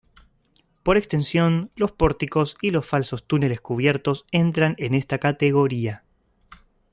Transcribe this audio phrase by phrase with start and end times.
[0.81, 6.03] Por extensión, los pórticos y los falsos túneles cubiertos entran en esta categoría.